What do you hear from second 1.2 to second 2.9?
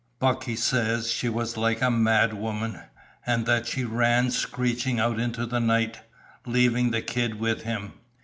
was like a mad woman,